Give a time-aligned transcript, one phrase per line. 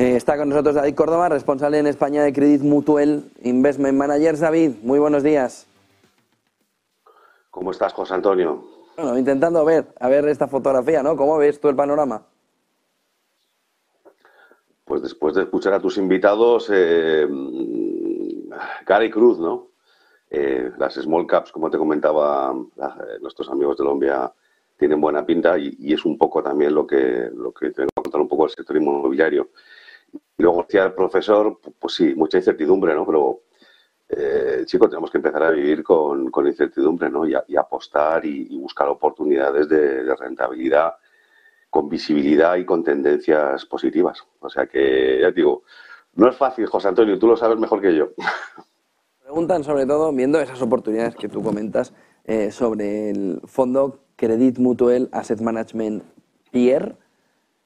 [0.00, 4.38] Eh, está con nosotros David Córdoba, responsable en España de Credit Mutual Investment Manager.
[4.38, 5.66] David, muy buenos días.
[7.50, 8.64] ¿Cómo estás, José Antonio?
[8.96, 11.16] Bueno, intentando ver, a ver esta fotografía, ¿no?
[11.16, 12.22] ¿Cómo ves tú el panorama?
[14.86, 17.28] Pues después de escuchar a tus invitados, eh,
[18.86, 19.66] Gary Cruz, ¿no?
[20.30, 24.32] Eh, las small caps, como te comentaba eh, nuestros amigos de Colombia,
[24.78, 28.22] tienen buena pinta y, es un poco también lo que, lo que tengo que contar
[28.22, 29.50] un poco del sector inmobiliario.
[30.12, 33.04] Y luego decía el profesor, pues sí, mucha incertidumbre, ¿no?
[33.06, 33.40] Pero,
[34.08, 37.26] eh, chicos, tenemos que empezar a vivir con, con incertidumbre, ¿no?
[37.26, 40.94] Y, apostar y, buscar oportunidades de, de, rentabilidad
[41.68, 44.22] con visibilidad y con tendencias positivas.
[44.40, 45.62] O sea que, ya te digo,
[46.14, 48.08] no es fácil, José Antonio, tú lo sabes mejor que yo.
[49.22, 51.92] Preguntan sobre todo, viendo esas oportunidades que tú comentas,
[52.24, 56.02] eh, sobre el fondo Credit Mutual Asset Management
[56.50, 56.96] Pierre.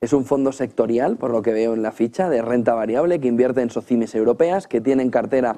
[0.00, 3.26] Es un fondo sectorial, por lo que veo en la ficha, de renta variable que
[3.26, 5.56] invierte en socimes europeas, que tienen cartera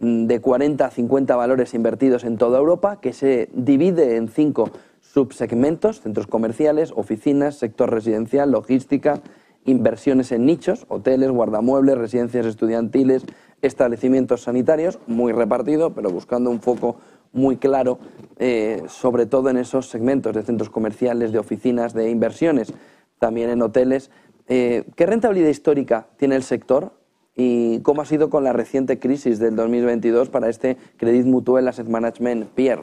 [0.00, 4.72] mm, de 40 a 50 valores invertidos en toda Europa, que se divide en cinco
[5.00, 9.20] subsegmentos, centros comerciales, oficinas, sector residencial, logística,
[9.64, 13.24] inversiones en nichos, hoteles, guardamuebles, residencias estudiantiles,
[13.62, 16.96] establecimientos sanitarios, muy repartido, pero buscando un foco
[17.32, 18.00] muy claro,
[18.38, 22.74] eh, sobre todo en esos segmentos de centros comerciales, de oficinas, de inversiones,
[23.18, 24.10] también en hoteles.
[24.48, 26.92] Eh, ¿Qué rentabilidad histórica tiene el sector
[27.34, 31.88] y cómo ha sido con la reciente crisis del 2022 para este Credit Mutual Asset
[31.88, 32.82] Management Pierre?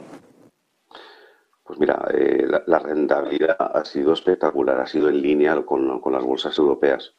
[1.64, 6.22] Pues mira, eh, la, rentabilidad ha sido espectacular, ha sido en línea con, con las
[6.22, 7.14] bolsas europeas.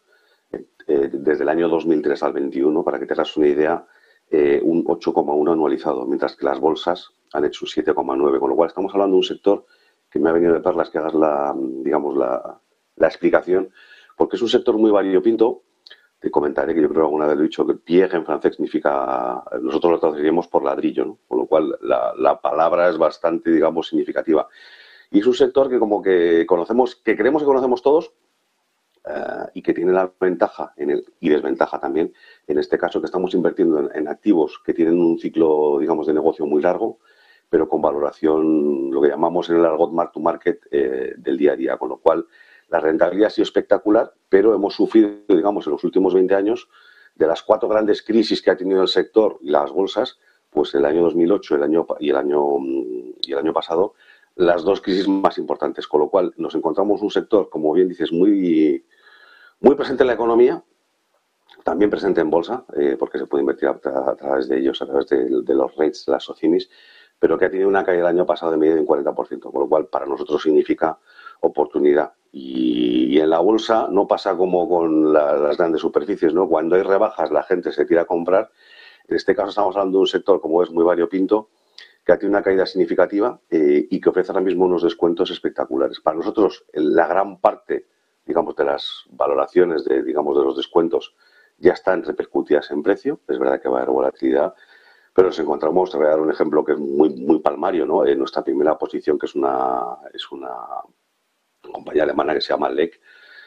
[0.88, 3.86] Eh, desde el año 2003 al 21, para que te hagas una idea,
[4.30, 8.68] eh, un 8,1 anualizado, mientras que las bolsas han hecho un 7,9, con lo cual
[8.68, 9.66] estamos hablando de un sector
[10.12, 12.60] que me ha venido de perlas que hagas la, digamos, la,
[12.98, 13.70] explicación,
[14.18, 15.64] porque es un sector muy variopinto.
[16.20, 18.56] Te comentaré que yo creo que alguna vez lo he dicho, que pierre en francés
[18.56, 21.20] significa, nosotros lo traduciríamos por ladrillo, ¿no?
[21.28, 24.48] con lo cual la, la palabra es bastante, digamos, significativa.
[25.12, 28.14] Y es un sector que como que conocemos, que creemos que conocemos todos,
[29.08, 32.12] eh, y que tiene la ventaja en el, y desventaja también,
[32.48, 36.48] en este caso que estamos invirtiendo en, activos que tienen un ciclo, digamos, de negocio
[36.48, 36.98] muy largo,
[37.48, 41.52] pero con valoración, lo que llamamos en el argot mark to market eh, del día
[41.52, 42.26] a día, con lo cual
[42.70, 46.70] la rentabilidad ha sido espectacular, pero hemos sufrido, digamos, en los últimos 20 años,
[47.16, 50.86] de las cuatro grandes crisis que ha tenido el sector y las bolsas, pues el
[50.86, 52.42] año 2008 el año, y, el año,
[53.22, 53.94] y el año pasado,
[54.36, 58.12] las dos crisis más importantes, con lo cual nos encontramos un sector, como bien dices,
[58.12, 58.86] muy,
[59.60, 60.64] muy presente en la economía,
[61.64, 63.80] también presente en bolsa, eh, porque se puede invertir a,
[64.16, 66.70] través de ellos, a través de, los rates, las SOCIMIS,
[67.20, 69.62] pero que ha tenido una caída el año pasado de medio de un 40%, con
[69.62, 70.98] lo cual para nosotros significa
[71.42, 72.14] oportunidad.
[72.32, 76.50] Y, en la bolsa no pasa como con las grandes superficies, ¿no?
[76.50, 78.52] Cuando hay rebajas la gente se tira a comprar.
[79.08, 81.50] En este caso estamos hablando de un sector, como es muy variopinto,
[82.06, 86.02] que ha tenido una caída significativa eh, y que ofrece ahora mismo unos descuentos espectaculares.
[86.02, 87.88] Para nosotros, la gran parte
[88.26, 91.16] digamos, de las valoraciones de, digamos, de los descuentos
[91.58, 93.22] ya están repercutidas en precio.
[93.28, 94.54] Es verdad que va a haber volatilidad,
[95.16, 98.06] pero nos encontramos, te voy a dar un ejemplo que es muy, muy palmario, ¿no?
[98.06, 100.52] En nuestra primera posición, que es una, es una
[101.62, 103.00] compañía alemana que se llama LEC,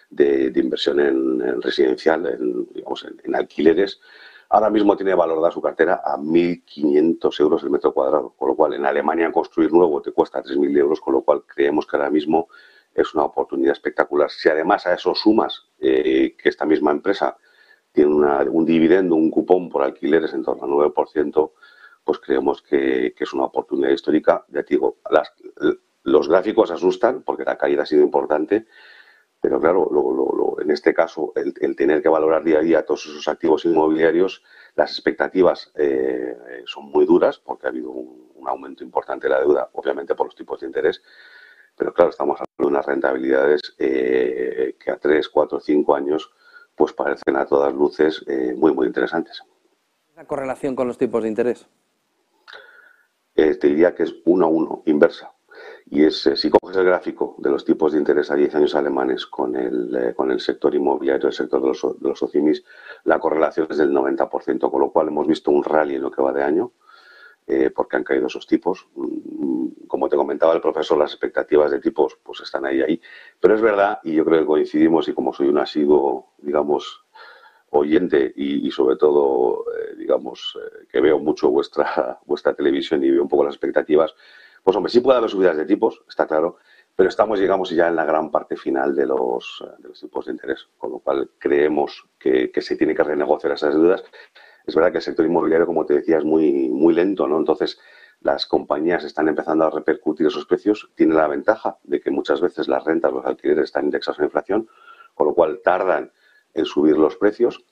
[0.09, 4.01] de, inversión en, residencial, en, digamos, en, alquileres,
[4.49, 8.73] ahora mismo tiene valorada su cartera a 1.500 euros el metro cuadrado, con lo cual
[8.73, 12.49] en Alemania construir nuevo te cuesta 3.000 euros, con lo cual creemos que ahora mismo
[12.95, 14.31] es una oportunidad espectacular.
[14.31, 17.37] Si además a eso sumas eh, que esta misma empresa
[17.93, 21.53] tiene un dividendo, un cupón por alquileres en torno al 9%,
[22.05, 24.45] pues creemos que, es una oportunidad histórica.
[24.49, 24.99] Ya te digo,
[26.05, 28.67] los gráficos asustan porque la caída ha sido importante,
[29.41, 33.65] pero claro, en este caso, el, tener que valorar día a día todos esos activos
[33.65, 34.43] inmobiliarios,
[34.75, 36.37] las expectativas eh,
[36.67, 40.27] son muy duras porque ha habido un, un aumento importante de la deuda, obviamente por
[40.27, 41.03] los tipos de interés,
[41.77, 46.31] pero claro, estamos hablando de unas rentabilidades eh, que a 3, 4, 5 años
[46.79, 49.43] pues parecen a todas luces eh, muy, muy interesantes.
[50.17, 51.67] ¿La correlación con los tipos de interés?
[53.35, 55.33] Eh, te diría que es uno a uno, inversa.
[55.91, 58.75] Y es, eh, si coges el gráfico de los tipos de interés a 10 años
[58.75, 62.65] alemanes con el, eh, con el sector inmobiliario, el sector de los, de los OCIMIS,
[63.05, 66.23] la correlación es del 90%, con lo cual hemos visto un rally en lo que
[66.23, 66.73] va de año,
[67.47, 68.89] eh, porque han caído esos tipos.
[68.95, 73.01] Mm, como te comentaba el profesor, las expectativas de tipos pues están ahí, ahí.
[73.41, 77.05] Pero es verdad, y yo creo que coincidimos, y como soy un asiduo, digamos,
[77.71, 79.65] oyente y, sobre todo,
[79.97, 80.59] digamos,
[80.91, 84.15] que veo mucho vuestra, vuestra televisión y veo un poco las expectativas,
[84.65, 86.59] pues hombre, sí puede haber subidas de tipos, está claro,
[86.99, 90.33] pero estamos, llegamos ya en la gran parte final de los, de los tipos de
[90.33, 94.03] interés, con lo cual creemos que, se tiene que renegociar esas deudas.
[94.67, 97.39] Es verdad que el sector inmobiliario, como te decía, es muy, muy lento, ¿no?
[97.39, 97.79] Entonces,
[98.21, 100.91] las compañías están empezando a repercutir esos precios.
[100.97, 104.27] Tiene la ventaja de que muchas veces las rentas, los alquileres están indexados a la
[104.27, 104.69] inflación,
[105.15, 106.11] con lo cual tardan
[106.55, 107.65] en subir los precios.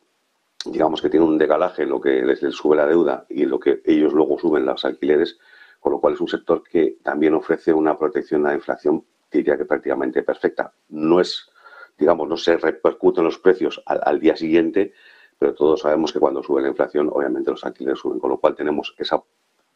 [0.64, 3.60] Digamos que tiene un decalaje en lo que les sube la deuda y en lo
[3.60, 5.38] que ellos luego suben los alquileres
[5.86, 9.56] con lo cual es un sector que también ofrece una protección a la inflación, diría
[9.56, 10.72] que prácticamente perfecta.
[10.88, 11.48] No es,
[11.96, 14.94] digamos, no se repercute en los precios al, día siguiente,
[15.38, 18.56] pero todos sabemos que cuando sube la inflación, obviamente los alquileres suben, con lo cual
[18.56, 19.22] tenemos esa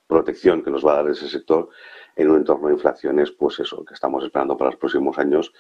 [0.07, 1.69] protección que nos va a dar ese sector
[2.17, 5.53] en un entorno de inflaciones, pues eso, que estamos esperando para los próximos años,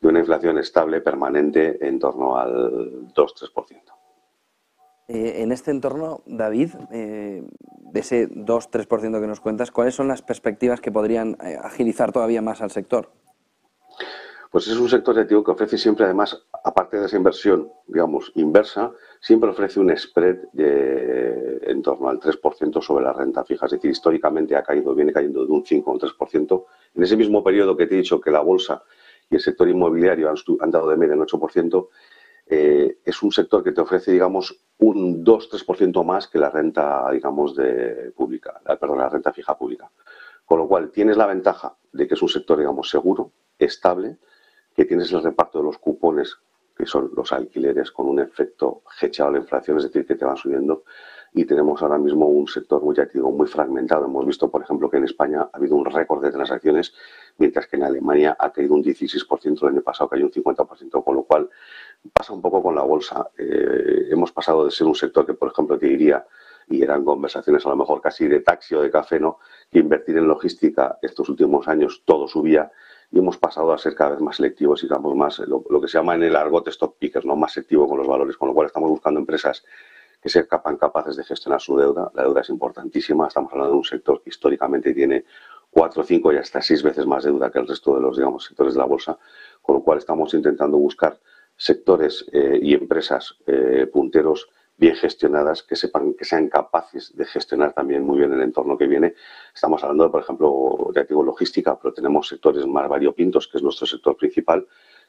[0.00, 3.98] de una inflación estable, permanente, en torno al 2-3%.
[5.08, 7.42] Eh, en este entorno, David, eh,
[7.92, 12.42] de ese 2-3% que nos cuentas, ¿cuáles son las perspectivas que podrían eh, agilizar todavía
[12.42, 13.10] más al sector?
[14.50, 18.92] Pues es un sector, ya que ofrece siempre, además, aparte de esa inversión, digamos, inversa,
[19.20, 23.66] siempre ofrece un spread de, en torno al 3% sobre la renta fija.
[23.66, 26.64] Es decir, históricamente ha caído, viene cayendo de un 5 a un 3%.
[26.94, 28.82] En ese mismo periodo que te he dicho que la bolsa
[29.30, 31.88] y el sector inmobiliario han, dado de media un 8%,
[32.46, 37.54] eh, es un sector que te ofrece, digamos, un 2-3% más que la renta, digamos,
[37.54, 39.90] de pública, perdón, la renta fija pública.
[40.44, 44.18] Con lo cual, tienes la ventaja de que es un sector, digamos, seguro, estable,
[44.74, 46.38] que tienes el reparto de los cupones,
[46.78, 50.24] que son los alquileres, con un efecto hechado a la inflación, es decir, que te
[50.24, 50.84] van subiendo.
[51.34, 54.06] Y tenemos ahora mismo un sector muy activo, muy fragmentado.
[54.06, 56.94] Hemos visto, por ejemplo, que en España ha habido un récord de transacciones,
[57.36, 61.16] mientras que en Alemania ha caído un 16%, el año pasado cayó un 50%, con
[61.16, 61.50] lo cual
[62.12, 63.28] pasa un poco con la bolsa.
[63.36, 66.24] Eh, hemos pasado de ser un sector que, por ejemplo, te diría,
[66.68, 69.38] y eran conversaciones a lo mejor casi de taxi o de café, ¿no?
[69.70, 72.70] que invertir en logística estos últimos años todo subía
[73.10, 75.98] y hemos pasado a ser cada vez más selectivos y digamos más lo, que se
[75.98, 77.36] llama en el argot stock pickers, ¿no?
[77.36, 79.64] más selectivo con los valores, con lo cual estamos buscando empresas
[80.20, 82.10] que sean capaces de gestionar su deuda.
[82.14, 85.24] La deuda es importantísima, estamos hablando de un sector que históricamente tiene
[85.70, 88.74] cuatro, cinco y hasta seis veces más deuda que el resto de los digamos, sectores
[88.74, 89.18] de la bolsa,
[89.62, 91.18] con lo cual estamos intentando buscar
[91.56, 97.72] sectores eh, y empresas eh, punteros bien gestionadas, que sepan, que sean capaces de gestionar
[97.72, 99.14] también muy bien el entorno que viene.
[99.52, 103.86] Estamos hablando, por ejemplo, de activo logística, pero tenemos sectores más variopintos, que es nuestro
[103.86, 104.66] sector principal,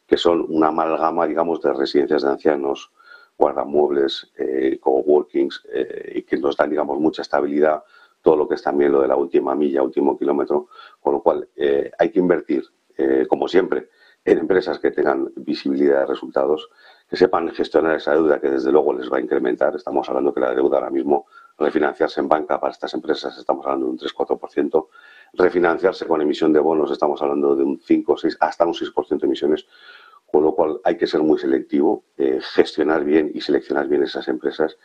[0.08, 2.92] que son una amalgama, digamos, de residencias de ancianos,
[3.38, 7.84] guardamuebles, eh, coworkings, eh, y que nos dan, digamos, mucha estabilidad,
[8.24, 10.68] todo lo que es también lo de la última milla, último kilómetro,
[11.00, 11.48] con lo cual
[11.98, 12.66] hay que invertir,
[13.30, 13.88] como siempre,
[14.26, 16.70] en empresas que tengan visibilidad de resultados,
[17.10, 19.76] que sepan gestionar esa deuda que desde luego les va a incrementar.
[19.76, 21.26] Estamos hablando que la deuda ahora mismo,
[21.58, 24.88] refinanciarse en banca para estas empresas, estamos hablando de un 3-4%.
[25.34, 29.26] Refinanciarse con emisión de bonos, estamos hablando de un 5, 6, hasta un 6% de
[29.26, 29.66] emisiones.
[30.32, 34.28] Con lo cual hay que ser muy selectivo, eh, gestionar bien y seleccionar bien esas
[34.28, 34.78] empresas.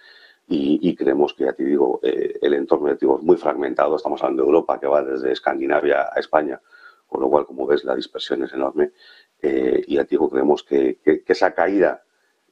[0.47, 3.97] Y, creemos que, ya te digo, eh, el entorno de es muy fragmentado.
[3.97, 6.61] Estamos hablando de Europa, que va desde Escandinavia a España,
[7.07, 8.93] con lo cual, como ves, la dispersión es enorme
[9.47, 12.04] eh, y digo, creemos que, esa caída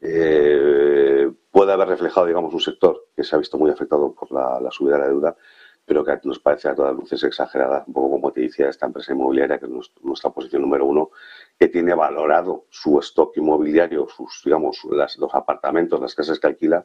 [0.03, 4.69] eh, puede haber reflejado, digamos, un sector que se ha visto muy afectado por la,
[4.73, 5.37] subida de la deuda,
[5.85, 9.13] pero que nos parece a todas luces exagerada, un poco como te decía esta empresa
[9.13, 11.11] inmobiliaria, que es nuestra posición número uno,
[11.57, 16.85] que tiene valorado su stock inmobiliario, sus, digamos, los apartamentos, las casas que alquila,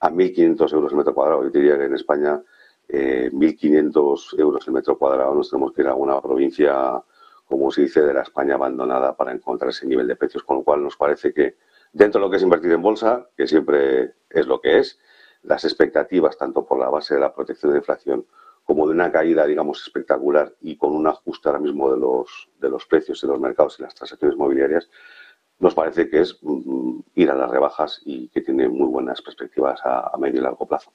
[0.00, 1.42] a 1.500 euros el metro cuadrado.
[1.44, 2.42] Yo diría que en España,
[2.88, 7.02] eh, 1.500 euros el metro cuadrado, nos tenemos que ir a una provincia
[7.46, 10.62] como se dice, de la España abandonada para encontrar ese nivel de precios, con lo
[10.64, 11.56] cual nos parece que
[11.92, 14.98] dentro de lo que es invertir en bolsa, que siempre es lo que es,
[15.42, 18.26] las expectativas, tanto por la base de la protección de inflación
[18.64, 22.68] como de una caída, digamos, espectacular y con un ajuste ahora mismo de los, de
[22.68, 24.90] los precios en los mercados y las transacciones mobiliarias,
[25.58, 29.80] nos parece que es mm, ir a las rebajas y que tiene muy buenas perspectivas
[29.84, 30.92] a medio y largo plazo.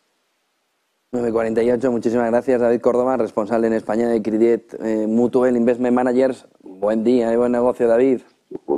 [1.13, 6.47] 948, muchísimas gracias David Córdoba, responsable en España de Credit eh, Mutual Investment Managers.
[6.61, 8.21] Buen día y buen negocio David.